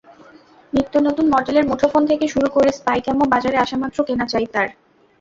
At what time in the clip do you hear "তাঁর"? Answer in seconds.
4.53-4.67